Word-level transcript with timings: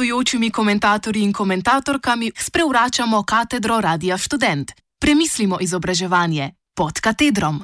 gostujočimi 0.00 0.50
komentatorji 0.50 1.22
in 1.22 1.32
komentatorkami 1.32 2.32
sprevračamo 2.36 3.22
katedro 3.22 3.80
Radia 3.80 4.18
Student. 4.18 4.72
Premislimo 5.00 5.58
izobraževanje 5.60 6.50
pod 6.74 7.00
katedrom. 7.00 7.60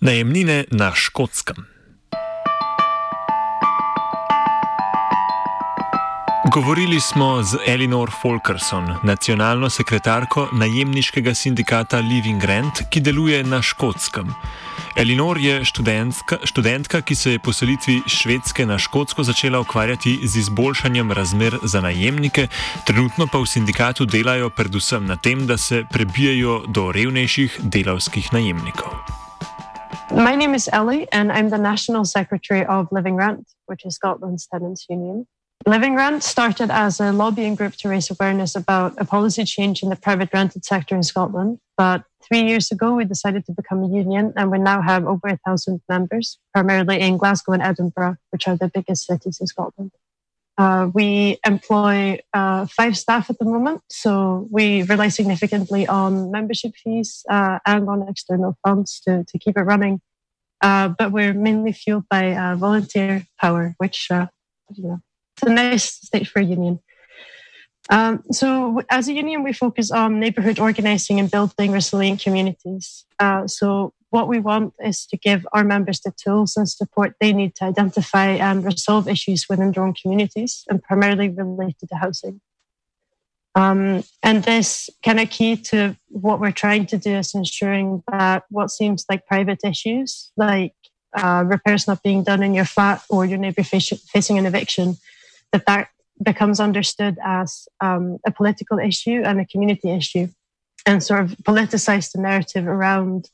Najemnine 0.00 0.64
na 0.70 0.92
škotskem. 0.94 1.56
Govorili 6.52 7.00
smo 7.00 7.42
z 7.42 7.56
Elinor 7.66 8.10
Folkerson, 8.22 8.96
nacionalno 9.02 9.70
sekretarko 9.70 10.48
najemniškega 10.52 11.34
sindikata 11.34 11.98
Living 11.98 12.40
Grant, 12.40 12.72
ki 12.90 13.00
deluje 13.00 13.44
na 13.44 13.62
škotskem. 13.62 14.32
Elinor 14.96 15.38
je 15.38 15.64
študentka, 16.44 17.00
ki 17.02 17.14
se 17.14 17.32
je 17.32 17.38
po 17.38 17.52
selitvi 17.52 18.02
Švedske 18.06 18.66
na 18.66 18.78
Škotsko 18.78 19.22
začela 19.22 19.60
ukvarjati 19.60 20.18
z 20.24 20.36
izboljšanjem 20.36 21.12
razmer 21.12 21.58
za 21.62 21.80
najemnike, 21.80 22.48
trenutno 22.86 23.26
pa 23.32 23.38
v 23.38 23.46
sindikatu 23.46 24.04
delajo 24.06 24.50
predvsem 24.50 25.06
na 25.06 25.16
tem, 25.16 25.46
da 25.46 25.56
se 25.56 25.84
prebijajo 25.92 26.64
do 26.68 26.92
revnejših 26.92 27.60
delavskih 27.62 28.32
najemnikov. 28.32 28.92
My 30.10 30.34
name 30.36 30.54
is 30.56 30.68
Ellie, 30.72 31.06
and 31.12 31.30
I'm 31.30 31.50
the 31.50 31.58
National 31.58 32.04
Secretary 32.04 32.66
of 32.66 32.86
Living 32.90 33.16
Rent, 33.16 33.46
which 33.66 33.86
is 33.86 33.94
Scotland's 33.94 34.46
tenants' 34.46 34.86
union. 34.90 35.26
Living 35.66 35.94
Rent 35.94 36.22
started 36.22 36.70
as 36.70 37.00
a 37.00 37.12
lobbying 37.12 37.54
group 37.54 37.74
to 37.76 37.88
raise 37.90 38.10
awareness 38.10 38.56
about 38.56 38.94
a 38.96 39.04
policy 39.04 39.44
change 39.44 39.82
in 39.82 39.90
the 39.90 39.96
private 39.96 40.30
rented 40.32 40.64
sector 40.64 40.96
in 40.96 41.02
Scotland. 41.02 41.58
But 41.76 42.04
three 42.26 42.44
years 42.44 42.72
ago, 42.72 42.94
we 42.94 43.04
decided 43.04 43.44
to 43.44 43.52
become 43.52 43.82
a 43.84 43.88
union, 43.88 44.32
and 44.36 44.50
we 44.50 44.58
now 44.58 44.80
have 44.80 45.06
over 45.06 45.28
a 45.28 45.38
thousand 45.46 45.82
members, 45.86 46.38
primarily 46.54 47.00
in 47.00 47.18
Glasgow 47.18 47.52
and 47.52 47.62
Edinburgh, 47.62 48.16
which 48.30 48.48
are 48.48 48.56
the 48.56 48.68
biggest 48.68 49.06
cities 49.06 49.38
in 49.38 49.46
Scotland. 49.46 49.92
Uh, 50.56 50.90
we 50.94 51.38
employ 51.46 52.18
uh, 52.32 52.66
five 52.66 52.96
staff 52.96 53.28
at 53.28 53.38
the 53.38 53.44
moment, 53.44 53.82
so 53.90 54.48
we 54.50 54.82
rely 54.84 55.08
significantly 55.08 55.86
on 55.86 56.30
membership 56.30 56.72
fees 56.82 57.22
uh, 57.28 57.58
and 57.66 57.88
on 57.88 58.08
external 58.08 58.56
funds 58.66 59.00
to, 59.00 59.24
to 59.24 59.38
keep 59.38 59.58
it 59.58 59.62
running. 59.62 60.00
Uh, 60.62 60.88
but 60.88 61.12
we're 61.12 61.34
mainly 61.34 61.72
fueled 61.72 62.04
by 62.10 62.34
uh, 62.34 62.56
volunteer 62.56 63.26
power, 63.38 63.74
which 63.78 64.08
uh, 64.10 64.26
you 64.74 64.84
know 64.84 65.00
it's 65.42 65.50
a 65.50 65.54
nice 65.54 65.84
state 65.84 66.28
for 66.28 66.40
a 66.40 66.44
union. 66.44 66.80
Um, 67.88 68.22
so, 68.30 68.82
as 68.90 69.08
a 69.08 69.12
union, 69.12 69.42
we 69.42 69.52
focus 69.52 69.90
on 69.90 70.20
neighbourhood 70.20 70.58
organising 70.58 71.18
and 71.18 71.30
building 71.30 71.72
resilient 71.72 72.22
communities. 72.22 73.04
Uh, 73.18 73.46
so, 73.46 73.94
what 74.10 74.28
we 74.28 74.38
want 74.38 74.74
is 74.84 75.06
to 75.06 75.16
give 75.16 75.46
our 75.52 75.64
members 75.64 76.00
the 76.00 76.12
tools 76.12 76.56
and 76.56 76.68
support 76.68 77.14
they 77.20 77.32
need 77.32 77.54
to 77.56 77.64
identify 77.64 78.26
and 78.26 78.64
resolve 78.64 79.08
issues 79.08 79.46
within 79.48 79.72
their 79.72 79.84
own 79.84 79.94
communities, 79.94 80.64
and 80.68 80.82
primarily 80.82 81.28
related 81.30 81.88
to 81.88 81.96
housing. 81.96 82.40
Um, 83.56 84.04
and 84.22 84.44
this 84.44 84.88
kind 85.04 85.18
of 85.18 85.28
key 85.30 85.56
to 85.56 85.96
what 86.08 86.38
we're 86.38 86.52
trying 86.52 86.86
to 86.86 86.98
do 86.98 87.16
is 87.16 87.34
ensuring 87.34 88.04
that 88.12 88.44
what 88.50 88.70
seems 88.70 89.04
like 89.10 89.26
private 89.26 89.60
issues, 89.64 90.30
like 90.36 90.74
uh, 91.16 91.42
repairs 91.44 91.88
not 91.88 92.04
being 92.04 92.22
done 92.22 92.44
in 92.44 92.54
your 92.54 92.64
flat 92.64 93.02
or 93.08 93.24
your 93.24 93.38
neighbour 93.38 93.64
facing 93.64 94.38
an 94.38 94.46
eviction, 94.46 94.96
that 95.52 95.66
that 95.66 95.88
becomes 96.22 96.60
understood 96.60 97.16
as 97.24 97.66
um, 97.80 98.18
a 98.26 98.30
political 98.30 98.78
issue 98.78 99.22
and 99.24 99.40
a 99.40 99.46
community 99.46 99.90
issue, 99.90 100.28
and 100.86 101.02
sort 101.02 101.20
of 101.20 101.30
politicize 101.42 102.12
the 102.12 102.20
narrative 102.20 102.66
around 102.66 103.28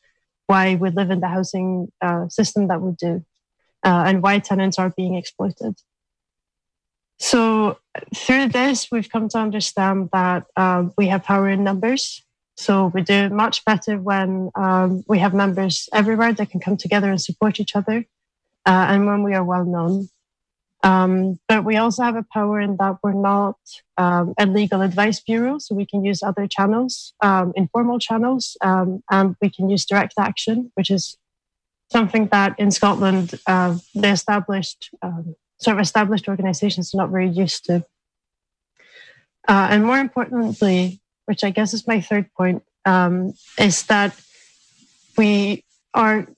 why 0.46 0.76
we 0.76 0.90
live 0.90 1.10
in 1.10 1.20
the 1.20 1.28
housing 1.28 1.90
uh, 2.00 2.28
system 2.28 2.68
that 2.68 2.80
we 2.80 2.92
do, 2.92 3.24
uh, 3.84 4.04
and 4.06 4.22
why 4.22 4.38
tenants 4.38 4.78
are 4.78 4.90
being 4.96 5.14
exploited. 5.14 5.74
So 7.18 7.78
through 8.14 8.48
this, 8.48 8.88
we've 8.92 9.10
come 9.10 9.28
to 9.30 9.38
understand 9.38 10.10
that 10.12 10.44
uh, 10.56 10.84
we 10.98 11.08
have 11.08 11.24
power 11.24 11.48
in 11.48 11.64
numbers. 11.64 12.22
So 12.56 12.86
we 12.94 13.02
do 13.02 13.28
much 13.30 13.64
better 13.64 13.98
when 13.98 14.50
um, 14.54 15.04
we 15.08 15.18
have 15.18 15.34
members 15.34 15.88
everywhere 15.92 16.32
that 16.32 16.50
can 16.50 16.60
come 16.60 16.76
together 16.76 17.10
and 17.10 17.20
support 17.20 17.60
each 17.60 17.76
other, 17.76 18.06
uh, 18.64 18.86
and 18.90 19.06
when 19.06 19.22
we 19.22 19.34
are 19.34 19.44
well 19.44 19.64
known. 19.64 20.08
Um, 20.86 21.40
but 21.48 21.64
we 21.64 21.76
also 21.76 22.04
have 22.04 22.14
a 22.14 22.24
power 22.32 22.60
in 22.60 22.76
that 22.76 22.98
we're 23.02 23.12
not 23.12 23.56
um, 23.98 24.34
a 24.38 24.46
legal 24.46 24.82
advice 24.82 25.18
bureau, 25.18 25.58
so 25.58 25.74
we 25.74 25.84
can 25.84 26.04
use 26.04 26.22
other 26.22 26.46
channels, 26.46 27.12
um, 27.24 27.52
informal 27.56 27.98
channels, 27.98 28.56
um, 28.60 29.02
and 29.10 29.34
we 29.42 29.50
can 29.50 29.68
use 29.68 29.84
direct 29.84 30.14
action, 30.16 30.70
which 30.74 30.88
is 30.92 31.18
something 31.90 32.28
that 32.28 32.54
in 32.56 32.70
Scotland 32.70 33.34
uh, 33.48 33.76
the 33.96 34.10
established 34.10 34.90
um, 35.02 35.34
sort 35.58 35.76
of 35.76 35.80
established 35.80 36.28
organisations 36.28 36.94
are 36.94 36.98
not 36.98 37.10
very 37.10 37.30
used 37.30 37.64
to. 37.64 37.84
Uh, 39.48 39.66
and 39.70 39.84
more 39.84 39.98
importantly, 39.98 41.00
which 41.24 41.42
I 41.42 41.50
guess 41.50 41.74
is 41.74 41.88
my 41.88 42.00
third 42.00 42.30
point, 42.38 42.62
is 43.58 43.82
that 43.86 44.14
we 45.18 45.64
are 45.94 46.28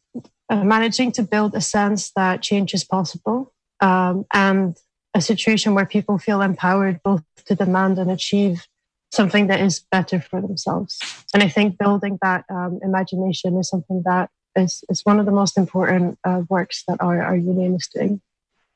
uh, 0.48 0.64
managing 0.64 1.12
to 1.12 1.22
build 1.22 1.54
a 1.54 1.60
sense 1.60 2.12
that 2.12 2.40
change 2.40 2.72
is 2.72 2.84
possible 2.84 3.52
um, 3.80 4.26
and 4.32 4.76
a 5.14 5.20
situation 5.20 5.74
where 5.74 5.86
people 5.86 6.18
feel 6.18 6.40
empowered 6.42 7.02
both 7.02 7.22
to 7.46 7.54
demand 7.54 7.98
and 7.98 8.10
achieve 8.10 8.66
something 9.10 9.46
that 9.46 9.60
is 9.60 9.80
better 9.90 10.20
for 10.20 10.40
themselves. 10.40 10.98
And 11.32 11.42
I 11.42 11.48
think 11.48 11.78
building 11.78 12.18
that 12.22 12.44
um, 12.50 12.78
imagination 12.82 13.58
is 13.58 13.68
something 13.68 14.02
that 14.04 14.30
is, 14.54 14.84
is 14.88 15.00
one 15.04 15.18
of 15.18 15.26
the 15.26 15.32
most 15.32 15.56
important 15.56 16.18
uh, 16.24 16.42
works 16.48 16.84
that 16.88 17.00
our, 17.00 17.22
our 17.22 17.36
union 17.36 17.74
is 17.74 17.88
doing. 17.92 18.20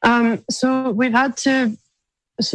Um, 0.03 0.45
so 0.51 0.91
we've 0.91 1.13
had 1.13 1.37
to 1.39 1.77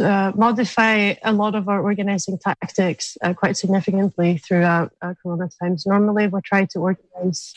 uh, 0.00 0.32
modify 0.34 1.14
a 1.22 1.32
lot 1.32 1.54
of 1.54 1.68
our 1.68 1.80
organizing 1.80 2.38
tactics 2.38 3.16
uh, 3.22 3.32
quite 3.32 3.56
significantly 3.56 4.38
throughout 4.38 4.92
uh, 5.00 5.14
Corona 5.22 5.48
times. 5.62 5.86
Normally, 5.86 6.26
we 6.26 6.40
try 6.42 6.66
to 6.72 6.80
organize 6.80 7.54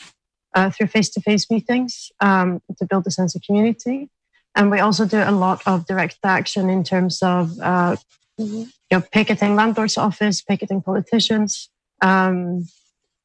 uh, 0.54 0.70
through 0.70 0.86
face-to-face 0.86 1.50
meetings 1.50 2.12
um, 2.20 2.62
to 2.78 2.86
build 2.86 3.06
a 3.06 3.10
sense 3.10 3.34
of 3.34 3.42
community. 3.42 4.08
And 4.54 4.70
we 4.70 4.80
also 4.80 5.06
do 5.06 5.18
a 5.18 5.32
lot 5.32 5.62
of 5.66 5.86
direct 5.86 6.18
action 6.24 6.68
in 6.68 6.84
terms 6.84 7.22
of 7.22 7.58
uh, 7.60 7.96
you 8.36 8.68
know, 8.90 9.00
picketing 9.00 9.56
landlords' 9.56 9.96
office, 9.96 10.42
picketing 10.42 10.82
politicians, 10.82 11.70
um, 12.02 12.66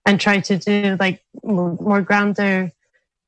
and 0.06 0.22
try 0.22 0.40
to 0.40 0.58
do 0.58 0.96
like 1.00 1.22
more, 1.44 1.78
more 1.82 2.02
grander 2.02 2.72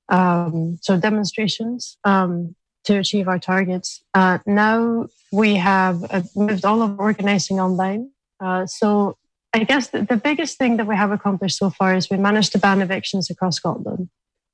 um, 0.08 0.80
so 0.82 0.98
demonstrations 0.98 1.98
um, 2.04 2.56
to 2.86 2.98
achieve 2.98 3.28
our 3.28 3.40
targets. 3.40 4.04
Uh, 4.14 4.40
now 4.46 5.08
we 5.32 5.56
have 5.56 6.04
uh, 6.10 6.22
moved 6.36 6.66
all 6.66 6.82
of 6.82 7.00
organizing 7.00 7.60
online. 7.60 8.12
Uh, 8.40 8.66
so 8.66 9.18
I 9.54 9.64
guess 9.64 9.88
the, 9.90 10.04
the 10.04 10.18
biggest 10.18 10.58
thing 10.58 10.78
that 10.78 10.88
we 10.88 10.96
have 10.96 11.12
accomplished 11.12 11.58
so 11.58 11.70
far 11.70 11.96
is 11.96 12.10
we 12.10 12.18
managed 12.18 12.54
to 12.54 12.60
ban 12.60 12.82
evictions 12.82 13.30
across 13.30 13.58
Scotland. 13.58 14.10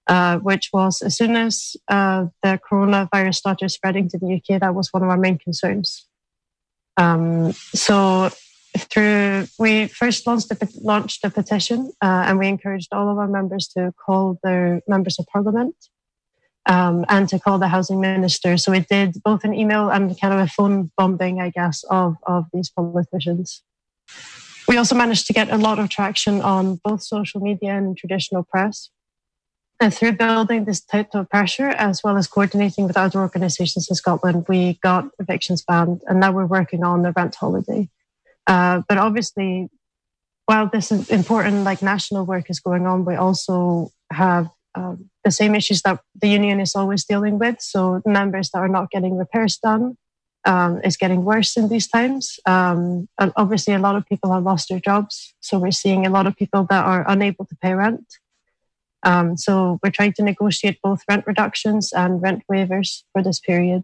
Uh, 0.08 0.38
which 0.38 0.70
was 0.72 1.02
as 1.02 1.18
soon 1.18 1.36
as 1.36 1.76
uh, 1.88 2.28
the 2.44 2.60
coronavirus 2.70 3.34
started 3.34 3.70
spreading 3.70 4.08
to 4.08 4.20
the 4.20 4.36
UK, 4.36 4.62
that 4.62 4.76
was 4.76 4.90
one 4.94 5.02
of 5.02 5.10
our 5.10 5.18
main 5.18 5.36
concerns. 5.40 6.08
Um, 6.96 7.54
so 7.54 8.30
through 8.78 9.48
we 9.58 9.88
first 9.88 10.28
launched 10.28 10.52
a, 10.52 10.68
launched 10.82 11.24
a 11.24 11.30
petition 11.30 11.92
uh, 12.04 12.26
and 12.28 12.38
we 12.38 12.48
encouraged 12.48 12.90
all 12.94 13.10
of 13.10 13.18
our 13.18 13.28
members 13.28 13.68
to 13.70 13.94
call 14.06 14.38
their 14.44 14.82
members 14.88 15.18
of 15.18 15.26
parliament 15.28 15.76
um, 16.66 17.06
and 17.10 17.30
to 17.30 17.40
call 17.40 17.60
the 17.60 17.68
housing 17.68 18.00
minister. 18.00 18.58
So 18.58 18.72
we 18.72 18.80
did 18.82 19.16
both 19.24 19.44
an 19.44 19.54
email 19.54 19.90
and 19.90 20.20
kind 20.20 20.34
of 20.34 20.40
a 20.40 20.48
phone 20.48 20.92
bombing, 20.98 21.42
I 21.42 21.50
guess, 21.50 21.84
of, 21.90 22.16
of 22.28 22.46
these 22.54 22.70
politicians. 22.70 23.62
We 24.68 24.78
also 24.78 24.96
managed 24.96 25.28
to 25.28 25.34
get 25.34 25.52
a 25.52 25.58
lot 25.58 25.80
of 25.80 25.90
traction 25.90 26.42
on 26.42 26.80
both 26.84 27.04
social 27.04 27.40
media 27.40 27.76
and 27.76 27.96
traditional 27.96 28.44
press. 28.44 28.90
And 29.82 29.94
through 29.94 30.14
building 30.14 30.64
this 30.64 30.82
type 30.82 31.14
of 31.14 31.30
pressure, 31.30 31.68
as 31.68 32.02
well 32.02 32.18
as 32.18 32.28
coordinating 32.28 32.88
with 32.88 32.96
other 32.96 33.20
organisations 33.20 33.90
in 33.90 33.96
Scotland, 33.96 34.46
we 34.48 34.80
got 34.82 35.10
evictions 35.20 35.64
banned, 35.64 36.02
and 36.08 36.20
now 36.20 36.32
we're 36.32 36.46
working 36.46 36.84
on 36.84 37.02
the 37.02 37.12
rent 37.12 37.36
holiday. 37.36 37.90
Uh, 38.48 38.82
but 38.88 38.98
obviously, 38.98 39.70
while 40.46 40.70
this 40.70 40.92
important 40.92 41.64
like 41.64 41.82
national 41.82 42.26
work 42.26 42.50
is 42.50 42.60
going 42.60 42.88
on, 42.88 43.04
we 43.04 43.16
also 43.16 43.92
have 44.12 44.50
um, 44.76 45.10
the 45.24 45.32
same 45.32 45.56
issues 45.56 45.82
that 45.82 46.00
the 46.22 46.30
union 46.30 46.60
is 46.60 46.76
always 46.76 47.04
dealing 47.04 47.40
with. 47.40 47.60
So 47.60 48.02
members 48.06 48.52
that 48.52 48.60
are 48.60 48.68
not 48.70 48.92
getting 48.92 49.18
repairs 49.18 49.58
done 49.58 49.98
um, 50.46 50.80
is 50.84 50.96
getting 50.96 51.26
worse 51.26 51.58
in 51.58 51.68
these 51.70 51.88
times. 51.88 52.40
Um, 52.46 53.10
and 53.20 53.34
obviously, 53.36 53.74
a 53.74 53.80
lot 53.80 53.96
of 53.96 54.06
people 54.06 54.32
have 54.32 54.44
lost 54.44 54.70
their 54.70 54.80
jobs, 54.80 55.34
so 55.42 55.60
we're 55.60 55.72
seeing 55.72 56.06
a 56.06 56.10
lot 56.10 56.28
of 56.28 56.38
people 56.38 56.66
that 56.70 56.86
are 56.86 57.04
unable 57.08 57.46
to 57.46 57.56
pay 57.58 57.74
rent. 57.74 58.06
Um, 59.06 59.38
so 59.38 59.80
we're 59.82 59.92
trying 59.92 60.14
to 60.14 60.24
negotiate 60.24 60.80
both 60.84 61.02
rent 61.08 61.26
reductions 61.28 61.94
and 61.94 62.22
rent 62.22 62.44
waivers 62.52 63.04
for 63.14 63.24
this 63.24 63.40
period. 63.40 63.84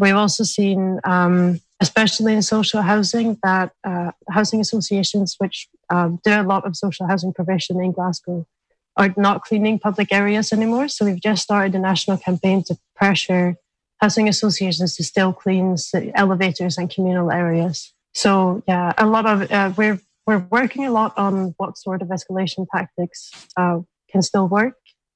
We've 0.00 0.16
also 0.16 0.44
seen, 0.44 1.00
um, 1.04 1.60
especially 1.80 2.32
in 2.32 2.42
social 2.42 2.82
housing, 2.82 3.38
that 3.42 3.72
uh, 3.84 4.12
housing 4.30 4.60
associations, 4.60 5.36
which 5.38 5.68
um, 5.90 6.18
do 6.24 6.32
a 6.32 6.42
lot 6.42 6.66
of 6.66 6.76
social 6.76 7.06
housing 7.06 7.32
provision 7.32 7.80
in 7.82 7.92
Glasgow, 7.92 8.46
are 8.96 9.14
not 9.16 9.44
cleaning 9.44 9.78
public 9.78 10.12
areas 10.12 10.52
anymore. 10.52 10.88
So 10.88 11.04
we've 11.04 11.20
just 11.20 11.42
started 11.42 11.74
a 11.74 11.78
national 11.78 12.18
campaign 12.18 12.64
to 12.64 12.76
pressure 12.96 13.56
housing 14.00 14.28
associations 14.28 14.96
to 14.96 15.04
still 15.04 15.32
clean 15.32 15.76
elevators 16.14 16.78
and 16.78 16.88
communal 16.90 17.30
areas. 17.30 17.92
So 18.14 18.62
yeah, 18.66 18.92
a 18.96 19.06
lot 19.06 19.26
of 19.26 19.50
uh, 19.52 19.72
we're 19.76 20.00
we're 20.26 20.46
working 20.50 20.84
a 20.84 20.90
lot 20.90 21.16
on 21.16 21.54
what 21.56 21.78
sort 21.78 22.02
of 22.02 22.08
escalation 22.08 22.66
tactics 22.70 23.30
uh, 23.56 23.80
can 24.10 24.22
still 24.22 24.48
work. 24.48 24.74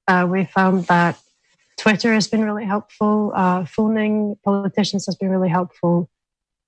Uh, 0.08 0.26
we 0.28 0.44
found 0.44 0.86
that 0.86 1.18
Twitter 1.78 2.12
has 2.12 2.28
been 2.28 2.44
really 2.44 2.64
helpful. 2.64 3.32
Uh, 3.34 3.64
phoning 3.64 4.36
politicians 4.44 5.06
has 5.06 5.16
been 5.16 5.30
really 5.30 5.48
helpful. 5.48 6.08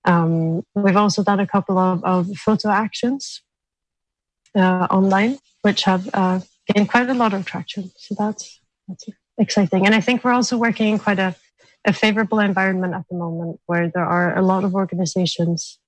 Um, 0.05 0.63
we've 0.75 0.97
also 0.97 1.23
done 1.23 1.41
a 1.41 1.47
couple 1.47 1.79
of, 1.79 2.05
of 2.05 2.37
photo 2.37 2.71
actions 2.71 3.43
uh, 4.57 4.87
online, 4.91 5.39
which 5.63 5.85
have 5.85 6.09
uh, 6.15 6.41
gained 6.73 6.89
quite 6.89 7.09
a 7.09 7.15
lot 7.15 7.33
of 7.33 7.45
traction. 7.45 7.91
So 7.97 8.15
that's 8.19 8.61
that's 8.89 9.05
exciting. 9.39 9.87
And 9.87 9.95
I 9.95 10.01
think 10.01 10.25
we're 10.25 10.33
also 10.33 10.57
working 10.59 10.89
in 10.89 10.99
quite 10.99 11.19
a, 11.19 11.35
a 11.85 11.93
favorable 11.93 12.39
environment 12.39 12.95
at 12.95 13.05
the 13.09 13.17
moment, 13.17 13.61
where 13.67 13.89
there 13.89 14.05
are 14.05 14.37
a 14.37 14.43
lot 14.43 14.65
of 14.65 14.75
organizations 14.75 15.79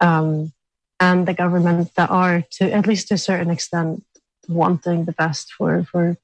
um, 0.00 0.52
and 0.98 1.26
the 1.26 1.34
government 1.34 1.94
that 1.96 2.10
are, 2.10 2.44
to 2.52 2.72
at 2.72 2.86
least 2.86 3.08
to 3.08 3.14
a 3.14 3.18
certain 3.18 3.50
extent, 3.50 4.04
wanting 4.48 5.04
the 5.04 5.12
best 5.12 5.52
for 5.52 5.84
for 5.84 6.16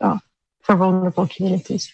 uh, 0.00 0.18
for 0.60 0.76
vulnerable 0.76 1.26
communities. 1.26 1.92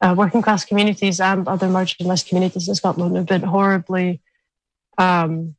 Uh, 0.00 0.14
working 0.16 0.42
class 0.42 0.64
communities 0.64 1.18
and 1.20 1.48
other 1.48 1.66
marginalized 1.66 2.28
communities 2.28 2.68
in 2.68 2.74
Scotland 2.74 3.16
have 3.16 3.26
been 3.26 3.42
horribly 3.42 4.20
um, 4.96 5.56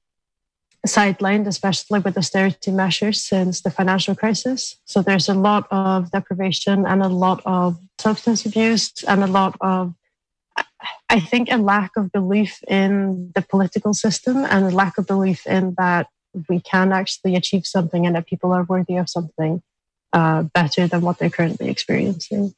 sidelined, 0.88 1.48
especially 1.48 2.00
with 2.00 2.18
austerity 2.18 2.72
measures 2.72 3.22
since 3.22 3.62
the 3.62 3.72
financial 3.72 4.16
crisis. 4.16 4.78
So 4.86 5.02
there's 5.02 5.28
a 5.28 5.34
lot 5.34 5.68
of 5.72 6.12
deprivation 6.12 6.86
and 6.86 7.02
a 7.04 7.10
lot 7.10 7.42
of 7.46 7.78
substance 8.00 8.46
abuse 8.46 9.04
and 9.04 9.24
a 9.24 9.28
lot 9.28 9.58
of, 9.60 9.94
I 11.10 11.20
think, 11.20 11.52
a 11.52 11.58
lack 11.58 11.92
of 11.98 12.12
belief 12.12 12.64
in 12.68 13.32
the 13.36 13.42
political 13.42 13.94
system 13.94 14.38
and 14.38 14.66
a 14.66 14.72
lack 14.72 14.98
of 14.98 15.06
belief 15.06 15.46
in 15.46 15.76
that 15.78 16.08
we 16.48 16.60
can 16.60 16.92
actually 16.92 17.36
achieve 17.36 17.66
something 17.66 18.06
and 18.06 18.16
that 18.16 18.28
people 18.28 18.52
are 18.52 18.64
worthy 18.64 18.98
of 18.98 19.10
something 19.10 19.62
uh, 20.14 20.44
better 20.44 20.88
than 20.88 21.02
what 21.02 21.18
they're 21.18 21.30
currently 21.30 21.70
experiencing. 21.70 22.54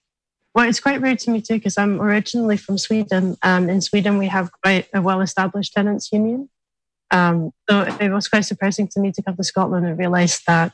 Well, 0.54 0.68
it's 0.68 0.82
quite 0.82 1.02
weird 1.02 1.20
to 1.20 1.32
me 1.32 1.42
too, 1.42 1.56
because 1.56 1.78
I'm 1.78 2.02
originally 2.02 2.58
from 2.58 2.78
Sweden. 2.78 3.38
And 3.42 3.70
in 3.70 3.82
Sweden, 3.82 4.18
we 4.18 4.28
have 4.28 4.52
quite 4.64 4.88
a 4.94 5.02
well 5.02 5.22
established 5.22 5.74
tenants 5.74 6.12
union. 6.12 6.50
Um, 7.12 7.52
so 7.70 7.82
it 8.00 8.10
was 8.12 8.28
quite 8.28 8.46
surprising 8.46 8.88
to 8.90 9.00
me 9.00 9.12
to 9.14 9.22
come 9.22 9.36
to 9.36 9.44
Scotland 9.44 9.86
and 9.86 9.98
realize 9.98 10.42
that 10.48 10.74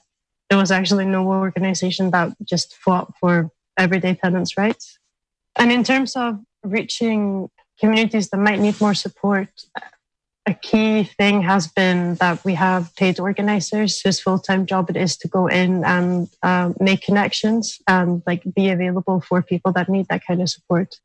there 0.50 0.58
was 0.58 0.72
actually 0.72 1.06
no 1.06 1.28
organization 1.28 2.12
that 2.12 2.34
just 2.44 2.76
fought 2.76 3.14
for 3.20 3.52
everyday 3.78 4.16
tenants' 4.16 4.58
rights. 4.58 4.98
And 5.56 5.72
in 5.72 5.84
terms 5.84 6.16
of 6.16 6.40
reaching 6.64 7.50
communities 7.80 8.30
that 8.30 8.38
might 8.38 8.60
need 8.60 8.80
more 8.80 8.94
support, 8.94 9.50
a 10.48 10.54
key 10.54 11.04
thing 11.04 11.42
has 11.42 11.68
been 11.68 12.16
that 12.16 12.44
we 12.46 12.54
have 12.56 12.96
paid 12.96 13.20
organizers 13.20 14.02
whose 14.02 14.20
full-time 14.20 14.66
job 14.66 14.90
it 14.90 14.96
is 14.98 15.18
to 15.18 15.28
go 15.28 15.48
in 15.48 15.84
and 15.84 16.30
uh, 16.42 16.72
make 16.80 17.02
connections 17.02 17.80
and 17.88 18.24
like 18.26 18.44
be 18.56 18.70
available 18.70 19.20
for 19.20 19.42
people 19.42 19.72
that 19.74 19.90
need 19.90 20.08
that 20.08 20.26
kind 20.26 20.42
of 20.42 20.50
support 20.50 20.96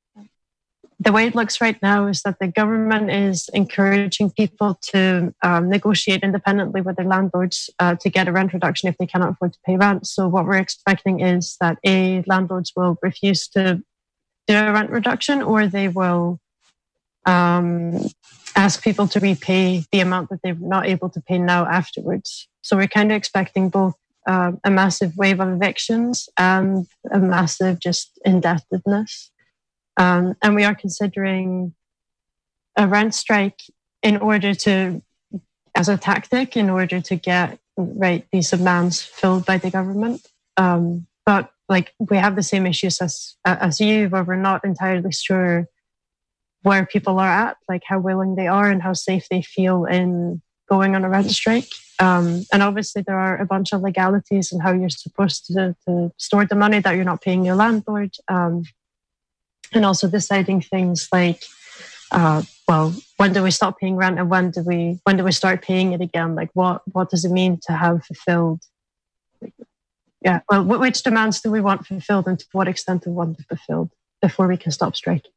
the 1.04 1.12
way 1.12 1.26
it 1.26 1.34
looks 1.34 1.60
right 1.60 1.80
now 1.82 2.06
is 2.06 2.22
that 2.22 2.38
the 2.38 2.46
government 2.46 3.10
is 3.10 3.48
encouraging 3.52 4.30
people 4.30 4.78
to 4.82 5.34
um, 5.42 5.68
negotiate 5.68 6.22
independently 6.22 6.80
with 6.80 6.96
their 6.96 7.06
landlords 7.06 7.70
uh, 7.80 7.96
to 7.96 8.08
get 8.08 8.28
a 8.28 8.32
rent 8.32 8.52
reduction 8.52 8.88
if 8.88 8.96
they 8.98 9.06
cannot 9.06 9.30
afford 9.30 9.52
to 9.54 9.58
pay 9.66 9.76
rent. 9.76 10.06
So, 10.06 10.28
what 10.28 10.46
we're 10.46 10.58
expecting 10.58 11.20
is 11.20 11.56
that 11.60 11.78
A, 11.84 12.22
landlords 12.26 12.72
will 12.76 12.98
refuse 13.02 13.48
to 13.48 13.82
do 14.46 14.54
a 14.54 14.72
rent 14.72 14.90
reduction 14.90 15.42
or 15.42 15.66
they 15.66 15.88
will 15.88 16.38
um, 17.26 17.98
ask 18.56 18.82
people 18.82 19.08
to 19.08 19.20
repay 19.20 19.84
the 19.92 20.00
amount 20.00 20.30
that 20.30 20.40
they're 20.42 20.54
not 20.54 20.86
able 20.86 21.08
to 21.10 21.20
pay 21.20 21.38
now 21.38 21.66
afterwards. 21.66 22.48
So 22.62 22.76
we're 22.76 22.88
kind 22.88 23.10
of 23.10 23.16
expecting 23.16 23.68
both 23.68 23.94
uh, 24.26 24.52
a 24.64 24.70
massive 24.70 25.16
wave 25.16 25.40
of 25.40 25.48
evictions 25.48 26.28
and 26.36 26.86
a 27.10 27.18
massive 27.18 27.80
just 27.80 28.18
indebtedness. 28.24 29.30
Um, 29.96 30.34
and 30.42 30.54
we 30.54 30.64
are 30.64 30.74
considering 30.74 31.74
a 32.76 32.86
rent 32.86 33.14
strike 33.14 33.60
in 34.02 34.16
order 34.16 34.54
to, 34.54 35.02
as 35.74 35.88
a 35.88 35.96
tactic, 35.96 36.56
in 36.56 36.70
order 36.70 37.00
to 37.00 37.16
get 37.16 37.58
right 37.76 38.26
these 38.32 38.50
demands 38.50 39.02
filled 39.02 39.46
by 39.46 39.58
the 39.58 39.70
government. 39.70 40.26
Um, 40.56 41.06
but 41.24 41.50
like 41.68 41.92
we 41.98 42.16
have 42.16 42.36
the 42.36 42.42
same 42.42 42.66
issues 42.66 43.00
as 43.00 43.36
as 43.44 43.80
you, 43.80 44.08
where 44.08 44.24
we're 44.24 44.36
not 44.36 44.64
entirely 44.64 45.12
sure 45.12 45.68
where 46.62 46.86
people 46.86 47.18
are 47.18 47.28
at, 47.28 47.56
like 47.68 47.82
how 47.86 47.98
willing 47.98 48.36
they 48.36 48.46
are 48.46 48.70
and 48.70 48.82
how 48.82 48.92
safe 48.92 49.26
they 49.28 49.42
feel 49.42 49.84
in 49.84 50.40
going 50.68 50.94
on 50.94 51.04
a 51.04 51.08
rent 51.08 51.30
strike. 51.30 51.68
Um, 51.98 52.44
and 52.52 52.62
obviously, 52.62 53.02
there 53.02 53.18
are 53.18 53.36
a 53.36 53.46
bunch 53.46 53.72
of 53.72 53.82
legalities 53.82 54.52
and 54.52 54.62
how 54.62 54.72
you're 54.72 54.88
supposed 54.88 55.46
to, 55.46 55.76
to, 55.86 56.10
store 56.16 56.46
the 56.46 56.54
money 56.54 56.80
that 56.80 56.96
you're 56.96 57.04
not 57.04 57.20
paying 57.20 57.44
your 57.44 57.56
landlord. 57.56 58.14
Um, 58.28 58.64
and 59.74 59.84
also 59.84 60.08
deciding 60.08 60.60
things 60.60 61.08
like, 61.12 61.42
uh, 62.10 62.42
well, 62.68 62.94
when 63.16 63.32
do 63.32 63.42
we 63.42 63.50
stop 63.50 63.78
paying 63.78 63.96
rent 63.96 64.18
and 64.18 64.28
when 64.28 64.50
do 64.50 64.62
we 64.62 65.00
when 65.04 65.16
do 65.16 65.24
we 65.24 65.32
start 65.32 65.62
paying 65.62 65.92
it 65.92 66.00
again? 66.00 66.34
Like, 66.34 66.50
what 66.54 66.82
what 66.92 67.10
does 67.10 67.24
it 67.24 67.30
mean 67.30 67.58
to 67.66 67.72
have 67.72 68.04
fulfilled? 68.04 68.62
Yeah, 70.20 70.40
well, 70.48 70.64
which 70.64 71.02
demands 71.02 71.40
do 71.40 71.50
we 71.50 71.60
want 71.60 71.86
fulfilled, 71.86 72.28
and 72.28 72.38
to 72.38 72.46
what 72.52 72.68
extent 72.68 73.04
do 73.04 73.10
we 73.10 73.16
want 73.16 73.40
fulfilled 73.48 73.90
before 74.20 74.46
we 74.46 74.56
can 74.56 74.72
stop 74.72 74.94
striking? 74.94 75.32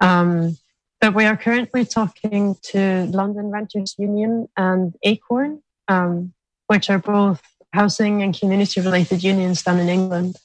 Um, 0.00 0.56
but 1.00 1.14
we 1.14 1.26
are 1.26 1.36
currently 1.36 1.84
talking 1.84 2.56
to 2.72 3.06
London 3.06 3.50
Renters 3.50 3.94
Union 3.98 4.48
and 4.56 4.94
Acorn, 5.02 5.62
um, 5.88 6.32
which 6.66 6.88
are 6.88 6.98
both 6.98 7.42
housing 7.72 8.22
and 8.22 8.38
community 8.38 8.80
related 8.80 9.22
unions 9.22 9.62
down 9.62 9.80
in 9.80 9.88
England, 9.88 10.36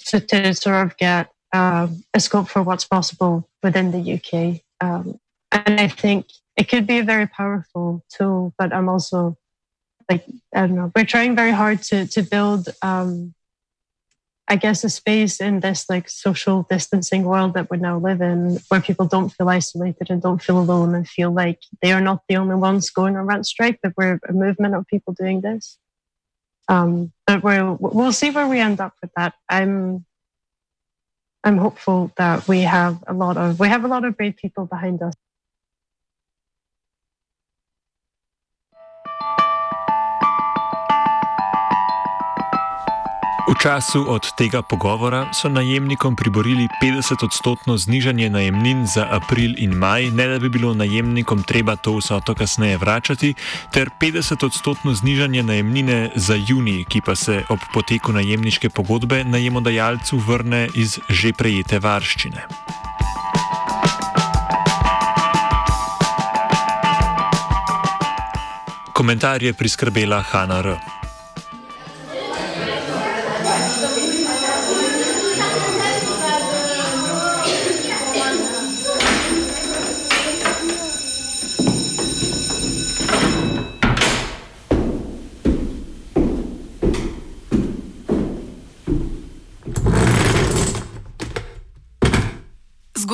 so 0.00 0.18
to 0.18 0.54
sort 0.54 0.86
of 0.86 0.96
get 0.96 1.30
uh, 1.52 1.88
a 2.12 2.20
scope 2.20 2.48
for 2.48 2.62
what's 2.62 2.84
possible 2.84 3.48
within 3.62 3.90
the 3.90 4.14
UK. 4.14 4.60
Um, 4.80 5.18
and 5.50 5.80
I 5.80 5.88
think 5.88 6.26
it 6.56 6.68
could 6.68 6.86
be 6.86 6.98
a 6.98 7.04
very 7.04 7.26
powerful 7.26 8.04
tool, 8.10 8.52
but 8.58 8.72
I'm 8.72 8.88
also 8.88 9.36
like, 10.10 10.24
I 10.54 10.66
don't 10.66 10.76
know, 10.76 10.92
we're 10.94 11.04
trying 11.04 11.34
very 11.34 11.52
hard 11.52 11.82
to, 11.84 12.06
to 12.06 12.22
build 12.22 12.68
um, 12.82 13.34
I 14.46 14.56
guess 14.56 14.84
a 14.84 14.90
space 14.90 15.40
in 15.40 15.60
this 15.60 15.88
like 15.88 16.08
social 16.08 16.66
distancing 16.68 17.24
world 17.24 17.54
that 17.54 17.70
we 17.70 17.78
now 17.78 17.98
live 17.98 18.20
in 18.20 18.58
where 18.68 18.80
people 18.80 19.06
don't 19.06 19.30
feel 19.30 19.48
isolated 19.48 20.10
and 20.10 20.20
don't 20.20 20.42
feel 20.42 20.58
alone 20.58 20.94
and 20.94 21.08
feel 21.08 21.32
like 21.32 21.60
they 21.80 21.92
are 21.92 22.00
not 22.00 22.22
the 22.28 22.36
only 22.36 22.54
ones 22.54 22.90
going 22.90 23.16
on 23.16 23.26
rent 23.26 23.46
strike, 23.46 23.78
but 23.82 23.94
we're 23.96 24.20
a 24.28 24.32
movement 24.32 24.74
of 24.74 24.86
people 24.86 25.14
doing 25.14 25.40
this. 25.40 25.78
Um, 26.68 27.12
but 27.26 27.42
we'll, 27.42 27.78
we'll 27.80 28.12
see 28.12 28.30
where 28.30 28.46
we 28.46 28.60
end 28.60 28.80
up 28.80 28.94
with 29.00 29.10
that. 29.16 29.34
I'm, 29.48 30.04
I'm 31.42 31.56
hopeful 31.56 32.12
that 32.16 32.46
we 32.46 32.62
have 32.62 33.02
a 33.06 33.14
lot 33.14 33.38
of, 33.38 33.58
we 33.58 33.68
have 33.68 33.84
a 33.84 33.88
lot 33.88 34.04
of 34.04 34.16
brave 34.16 34.36
people 34.36 34.66
behind 34.66 35.02
us. 35.02 35.14
Času 43.64 44.04
od 44.08 44.20
tega 44.36 44.62
pogovora 44.62 45.32
so 45.32 45.48
najemnikom 45.48 46.16
priborili 46.16 46.68
50-odstotno 46.82 47.76
znižanje 47.76 48.30
najemnin 48.30 48.86
za 48.86 49.08
april 49.10 49.54
in 49.56 49.72
maj, 49.72 50.10
ne 50.10 50.26
da 50.28 50.38
bi 50.38 50.48
bilo 50.48 50.74
najemnikom 50.74 51.42
treba 51.42 51.76
to 51.76 51.96
vsoto 51.96 52.34
kasneje 52.34 52.76
vračati, 52.76 53.34
ter 53.72 53.88
50-odstotno 54.00 54.92
znižanje 54.94 55.42
najemnine 55.42 56.10
za 56.14 56.36
juni, 56.48 56.84
ki 56.84 57.00
pa 57.00 57.14
se 57.16 57.40
ob 57.48 57.58
poteku 57.74 58.12
najemniške 58.12 58.68
pogodbe 58.68 59.24
najemodajalcu 59.24 60.18
vrne 60.18 60.68
iz 60.74 60.98
že 61.08 61.32
prejete 61.32 61.78
varščine. 61.78 62.44
Komentar 68.92 69.42
je 69.42 69.52
priskrbela 69.52 70.20
Hanna 70.22 70.58
R. 70.58 71.03